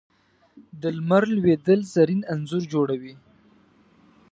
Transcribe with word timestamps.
د 0.81 0.83
لمر 0.97 1.23
لوېدل 1.35 1.81
زرین 1.93 2.21
انځور 2.33 2.63
جوړوي 2.73 3.15